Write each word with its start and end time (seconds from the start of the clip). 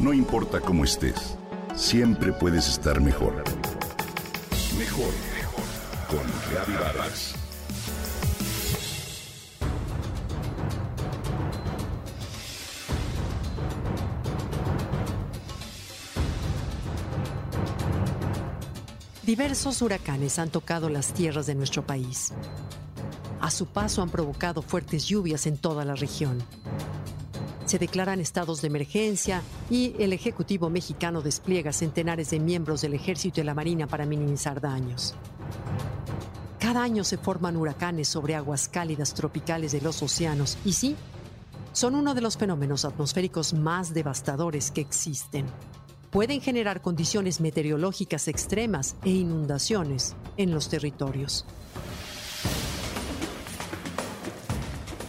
No 0.00 0.14
importa 0.14 0.60
cómo 0.60 0.84
estés, 0.84 1.36
siempre 1.76 2.32
puedes 2.32 2.66
estar 2.68 3.02
mejor. 3.02 3.44
Mejor, 4.78 5.12
mejor. 5.34 5.64
Con 6.08 6.26
Reavivadas. 6.50 7.34
Diversos 19.22 19.82
huracanes 19.82 20.38
han 20.38 20.48
tocado 20.48 20.88
las 20.88 21.12
tierras 21.12 21.44
de 21.44 21.54
nuestro 21.54 21.86
país. 21.86 22.32
A 23.42 23.50
su 23.50 23.66
paso 23.66 24.00
han 24.00 24.08
provocado 24.08 24.62
fuertes 24.62 25.04
lluvias 25.04 25.46
en 25.46 25.58
toda 25.58 25.84
la 25.84 25.94
región 25.94 26.42
se 27.70 27.78
declaran 27.78 28.18
estados 28.18 28.62
de 28.62 28.66
emergencia 28.66 29.42
y 29.70 29.94
el 30.00 30.12
Ejecutivo 30.12 30.68
mexicano 30.68 31.22
despliega 31.22 31.72
centenares 31.72 32.30
de 32.30 32.40
miembros 32.40 32.80
del 32.80 32.94
Ejército 32.94 33.40
y 33.40 33.44
la 33.44 33.54
Marina 33.54 33.86
para 33.86 34.06
minimizar 34.06 34.60
daños. 34.60 35.14
Cada 36.58 36.82
año 36.82 37.04
se 37.04 37.16
forman 37.16 37.56
huracanes 37.56 38.08
sobre 38.08 38.34
aguas 38.34 38.68
cálidas 38.68 39.14
tropicales 39.14 39.70
de 39.70 39.82
los 39.82 40.02
océanos 40.02 40.58
y 40.64 40.72
sí, 40.72 40.96
son 41.72 41.94
uno 41.94 42.12
de 42.12 42.22
los 42.22 42.36
fenómenos 42.36 42.84
atmosféricos 42.84 43.52
más 43.52 43.94
devastadores 43.94 44.72
que 44.72 44.80
existen. 44.80 45.46
Pueden 46.10 46.40
generar 46.40 46.82
condiciones 46.82 47.40
meteorológicas 47.40 48.26
extremas 48.26 48.96
e 49.04 49.10
inundaciones 49.10 50.16
en 50.36 50.50
los 50.50 50.68
territorios. 50.68 51.46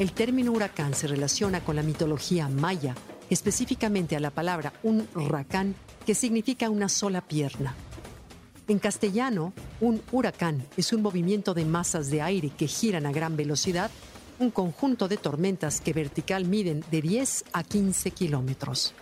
El 0.01 0.13
término 0.13 0.51
huracán 0.51 0.95
se 0.95 1.05
relaciona 1.05 1.63
con 1.63 1.75
la 1.75 1.83
mitología 1.83 2.47
maya, 2.49 2.95
específicamente 3.29 4.15
a 4.15 4.19
la 4.19 4.31
palabra 4.31 4.73
un 4.81 5.07
huracán, 5.13 5.75
que 6.07 6.15
significa 6.15 6.71
una 6.71 6.89
sola 6.89 7.21
pierna. 7.21 7.75
En 8.67 8.79
castellano, 8.79 9.53
un 9.79 10.01
huracán 10.11 10.65
es 10.75 10.91
un 10.91 11.03
movimiento 11.03 11.53
de 11.53 11.65
masas 11.65 12.09
de 12.09 12.19
aire 12.19 12.49
que 12.49 12.67
giran 12.67 13.05
a 13.05 13.11
gran 13.11 13.37
velocidad, 13.37 13.91
un 14.39 14.49
conjunto 14.49 15.07
de 15.07 15.17
tormentas 15.17 15.81
que 15.81 15.93
vertical 15.93 16.45
miden 16.45 16.83
de 16.89 16.99
10 17.03 17.45
a 17.53 17.63
15 17.63 18.09
kilómetros. 18.09 18.95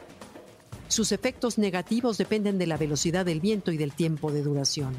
Sus 0.89 1.13
efectos 1.13 1.57
negativos 1.57 2.17
dependen 2.17 2.57
de 2.57 2.67
la 2.67 2.75
velocidad 2.75 3.25
del 3.25 3.39
viento 3.39 3.71
y 3.71 3.77
del 3.77 3.93
tiempo 3.93 4.33
de 4.33 4.43
duración. 4.43 4.95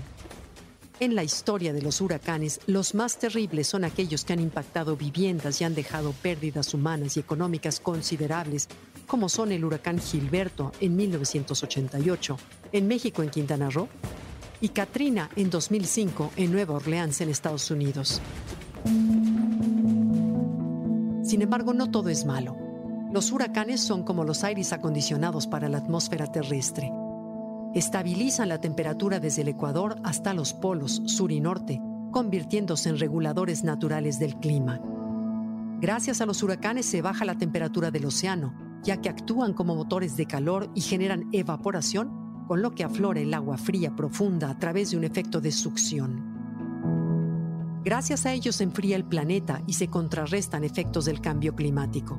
En 1.00 1.14
la 1.14 1.24
historia 1.24 1.72
de 1.72 1.80
los 1.80 2.02
huracanes, 2.02 2.60
los 2.66 2.94
más 2.94 3.16
terribles 3.16 3.66
son 3.66 3.84
aquellos 3.84 4.22
que 4.22 4.34
han 4.34 4.40
impactado 4.40 4.98
viviendas 4.98 5.58
y 5.58 5.64
han 5.64 5.74
dejado 5.74 6.12
pérdidas 6.12 6.74
humanas 6.74 7.16
y 7.16 7.20
económicas 7.20 7.80
considerables, 7.80 8.68
como 9.06 9.30
son 9.30 9.50
el 9.50 9.64
huracán 9.64 9.98
Gilberto 9.98 10.72
en 10.78 10.96
1988, 10.96 12.36
en 12.72 12.86
México 12.86 13.22
en 13.22 13.30
Quintana 13.30 13.70
Roo, 13.70 13.88
y 14.60 14.68
Katrina 14.68 15.30
en 15.36 15.48
2005 15.48 16.32
en 16.36 16.52
Nueva 16.52 16.74
Orleans 16.74 17.18
en 17.22 17.30
Estados 17.30 17.70
Unidos. 17.70 18.20
Sin 21.24 21.40
embargo, 21.40 21.72
no 21.72 21.90
todo 21.90 22.10
es 22.10 22.26
malo. 22.26 22.58
Los 23.10 23.32
huracanes 23.32 23.80
son 23.80 24.04
como 24.04 24.24
los 24.24 24.44
aires 24.44 24.74
acondicionados 24.74 25.46
para 25.46 25.70
la 25.70 25.78
atmósfera 25.78 26.30
terrestre 26.30 26.92
estabilizan 27.74 28.48
la 28.48 28.60
temperatura 28.60 29.20
desde 29.20 29.42
el 29.42 29.48
Ecuador 29.48 29.96
hasta 30.02 30.34
los 30.34 30.52
polos 30.54 31.02
sur 31.06 31.30
y 31.30 31.40
norte, 31.40 31.80
convirtiéndose 32.10 32.88
en 32.88 32.98
reguladores 32.98 33.62
naturales 33.62 34.18
del 34.18 34.36
clima. 34.36 34.80
Gracias 35.80 36.20
a 36.20 36.26
los 36.26 36.42
huracanes 36.42 36.86
se 36.86 37.00
baja 37.00 37.24
la 37.24 37.38
temperatura 37.38 37.90
del 37.90 38.06
océano, 38.06 38.54
ya 38.82 38.98
que 38.98 39.08
actúan 39.08 39.54
como 39.54 39.74
motores 39.74 40.16
de 40.16 40.26
calor 40.26 40.70
y 40.74 40.80
generan 40.80 41.28
evaporación, 41.32 42.44
con 42.48 42.62
lo 42.62 42.72
que 42.72 42.84
aflora 42.84 43.20
el 43.20 43.32
agua 43.32 43.56
fría 43.56 43.94
profunda 43.94 44.50
a 44.50 44.58
través 44.58 44.90
de 44.90 44.96
un 44.96 45.04
efecto 45.04 45.40
de 45.40 45.52
succión. 45.52 46.30
Gracias 47.84 48.26
a 48.26 48.32
ellos 48.32 48.56
se 48.56 48.64
enfría 48.64 48.96
el 48.96 49.04
planeta 49.04 49.62
y 49.66 49.74
se 49.74 49.88
contrarrestan 49.88 50.64
efectos 50.64 51.06
del 51.06 51.20
cambio 51.20 51.54
climático. 51.54 52.18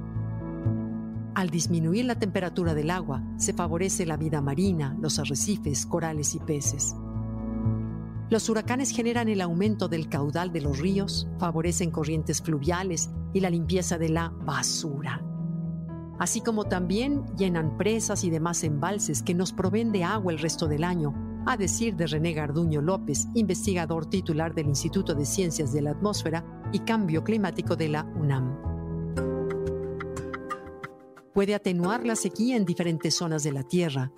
Al 1.42 1.50
disminuir 1.50 2.06
la 2.06 2.20
temperatura 2.20 2.76
del 2.76 2.92
agua, 2.92 3.24
se 3.38 3.52
favorece 3.52 4.06
la 4.06 4.16
vida 4.16 4.42
marina, 4.42 4.96
los 5.02 5.18
arrecifes, 5.18 5.88
corales 5.88 6.36
y 6.36 6.40
peces. 6.40 6.96
Los 8.30 8.48
huracanes 8.48 8.92
generan 8.92 9.28
el 9.28 9.42
aumento 9.42 9.88
del 9.88 10.08
caudal 10.08 10.54
de 10.54 10.62
los 10.62 10.78
ríos, 10.78 11.28
favorecen 11.40 11.90
corrientes 11.90 12.44
fluviales 12.44 13.10
y 13.34 13.40
la 13.40 13.50
limpieza 13.50 13.98
de 13.98 14.10
la 14.10 14.30
basura. 14.30 15.26
Así 16.20 16.42
como 16.42 16.66
también 16.66 17.26
llenan 17.36 17.76
presas 17.76 18.24
y 18.24 18.30
demás 18.30 18.64
embalses 18.64 19.24
que 19.24 19.34
nos 19.34 19.52
proveen 19.52 19.92
de 19.92 20.04
agua 20.04 20.32
el 20.32 20.38
resto 20.38 20.68
del 20.68 20.84
año, 20.84 21.16
a 21.48 21.58
decir 21.58 21.96
de 21.96 22.06
René 22.06 22.34
Garduño 22.34 22.84
López, 22.84 23.28
investigador 23.34 24.06
titular 24.06 24.54
del 24.54 24.68
Instituto 24.68 25.16
de 25.16 25.26
Ciencias 25.26 25.74
de 25.74 25.82
la 25.82 25.90
Atmósfera 25.90 26.46
y 26.72 26.82
Cambio 26.82 27.24
Climático 27.24 27.76
de 27.76 27.90
la 27.90 28.04
UNAM 28.04 28.71
puede 31.42 31.56
atenuar 31.56 32.06
la 32.06 32.16
sequía 32.16 32.56
en 32.56 32.66
diferentes 32.66 33.16
zonas 33.16 33.42
de 33.42 33.52
la 33.52 33.64
Tierra, 33.64 34.12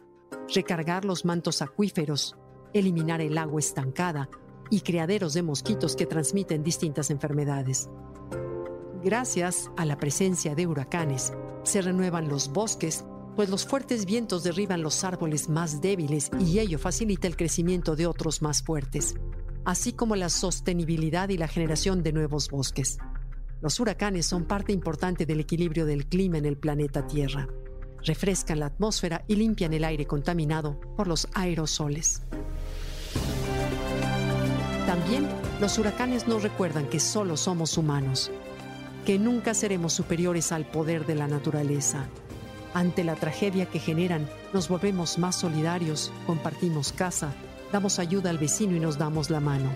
recargar 0.54 1.06
los 1.06 1.24
mantos 1.24 1.62
acuíferos, 1.62 2.36
eliminar 2.74 3.22
el 3.22 3.38
agua 3.38 3.62
estancada 3.62 4.30
y 4.70 4.82
criaderos 4.82 5.34
de 5.34 5.42
mosquitos 5.42 5.96
que 5.96 6.06
transmiten 6.06 6.64
distintas 6.64 7.10
enfermedades. 7.12 7.90
Gracias 9.02 9.72
a 9.78 9.86
la 9.86 9.98
presencia 9.98 10.54
de 10.54 10.68
huracanes, 10.68 11.32
se 11.64 11.82
renuevan 11.82 12.28
los 12.28 12.52
bosques, 12.52 13.06
pues 13.38 13.48
los 13.48 13.66
fuertes 13.66 14.06
vientos 14.06 14.44
derriban 14.44 14.82
los 14.82 15.06
árboles 15.06 15.48
más 15.48 15.80
débiles 15.80 16.30
y 16.42 16.60
ello 16.60 16.78
facilita 16.78 17.26
el 17.26 17.38
crecimiento 17.38 17.96
de 17.96 18.06
otros 18.06 18.42
más 18.42 18.62
fuertes, 18.64 19.16
así 19.64 19.94
como 19.94 20.18
la 20.18 20.28
sostenibilidad 20.28 21.30
y 21.30 21.38
la 21.38 21.48
generación 21.48 22.04
de 22.04 22.12
nuevos 22.12 22.50
bosques. 22.50 22.98
Los 23.64 23.80
huracanes 23.80 24.26
son 24.26 24.44
parte 24.44 24.74
importante 24.74 25.26
del 25.26 25.40
equilibrio 25.40 25.86
del 25.86 26.06
clima 26.06 26.38
en 26.38 26.44
el 26.44 26.58
planeta 26.58 27.08
Tierra. 27.08 27.48
Refrescan 28.04 28.60
la 28.60 28.66
atmósfera 28.66 29.24
y 29.26 29.38
limpian 29.38 29.72
el 29.72 29.86
aire 29.86 30.06
contaminado 30.06 30.78
por 30.98 31.08
los 31.08 31.30
aerosoles. 31.34 32.24
También 34.86 35.30
los 35.62 35.78
huracanes 35.78 36.28
nos 36.28 36.44
recuerdan 36.44 36.90
que 36.90 37.00
solo 37.00 37.38
somos 37.38 37.78
humanos, 37.78 38.32
que 39.06 39.18
nunca 39.18 39.54
seremos 39.54 39.94
superiores 39.94 40.52
al 40.52 40.66
poder 40.66 41.06
de 41.06 41.16
la 41.16 41.30
naturaleza. 41.30 42.08
Ante 42.74 43.06
la 43.06 43.16
tragedia 43.16 43.68
que 43.68 43.80
generan, 43.80 44.30
nos 44.52 44.68
volvemos 44.68 45.18
más 45.18 45.38
solidarios, 45.38 46.12
compartimos 46.28 46.92
casa, 46.92 47.34
damos 47.72 47.98
ayuda 48.00 48.30
al 48.30 48.40
vecino 48.40 48.76
y 48.76 48.82
nos 48.82 48.98
damos 48.98 49.30
la 49.30 49.40
mano. 49.40 49.70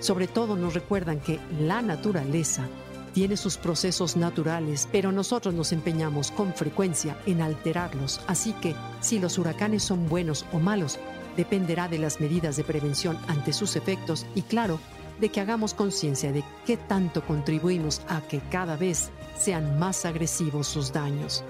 Sobre 0.00 0.28
todo 0.28 0.56
nos 0.56 0.72
recuerdan 0.72 1.20
que 1.20 1.40
la 1.60 1.82
naturaleza 1.82 2.66
tiene 3.12 3.36
sus 3.36 3.56
procesos 3.56 4.16
naturales, 4.16 4.88
pero 4.90 5.12
nosotros 5.12 5.54
nos 5.54 5.72
empeñamos 5.72 6.30
con 6.30 6.54
frecuencia 6.54 7.18
en 7.26 7.42
alterarlos, 7.42 8.20
así 8.26 8.52
que 8.54 8.74
si 9.00 9.18
los 9.18 9.38
huracanes 9.38 9.82
son 9.82 10.08
buenos 10.08 10.44
o 10.52 10.58
malos, 10.58 10.98
dependerá 11.36 11.88
de 11.88 11.98
las 11.98 12.20
medidas 12.20 12.56
de 12.56 12.64
prevención 12.64 13.18
ante 13.28 13.52
sus 13.52 13.76
efectos 13.76 14.26
y 14.34 14.42
claro, 14.42 14.78
de 15.20 15.28
que 15.28 15.40
hagamos 15.40 15.74
conciencia 15.74 16.32
de 16.32 16.42
qué 16.66 16.76
tanto 16.76 17.24
contribuimos 17.24 18.02
a 18.08 18.22
que 18.22 18.40
cada 18.50 18.76
vez 18.76 19.10
sean 19.38 19.78
más 19.78 20.04
agresivos 20.04 20.66
sus 20.66 20.92
daños. 20.92 21.44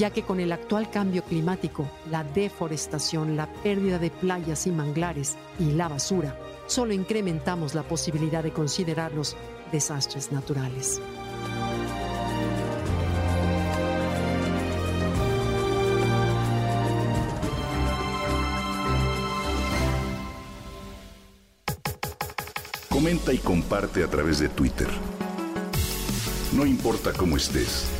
Ya 0.00 0.08
que 0.08 0.22
con 0.22 0.40
el 0.40 0.50
actual 0.50 0.88
cambio 0.88 1.22
climático, 1.22 1.86
la 2.10 2.24
deforestación, 2.24 3.36
la 3.36 3.52
pérdida 3.62 3.98
de 3.98 4.10
playas 4.10 4.66
y 4.66 4.70
manglares 4.70 5.36
y 5.58 5.72
la 5.72 5.88
basura, 5.88 6.38
solo 6.68 6.94
incrementamos 6.94 7.74
la 7.74 7.82
posibilidad 7.82 8.42
de 8.42 8.50
considerarlos 8.50 9.36
desastres 9.70 10.32
naturales. 10.32 11.02
Comenta 22.88 23.34
y 23.34 23.38
comparte 23.38 24.02
a 24.02 24.08
través 24.08 24.38
de 24.38 24.48
Twitter. 24.48 24.88
No 26.54 26.64
importa 26.64 27.12
cómo 27.12 27.36
estés, 27.36 27.99